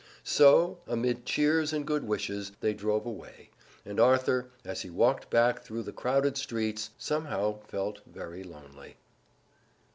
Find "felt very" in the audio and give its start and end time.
7.67-8.41